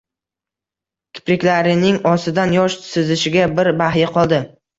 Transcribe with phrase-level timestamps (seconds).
[1.19, 4.43] Kipriklarining ostidan yosh sizishiga bir bahya qoldi.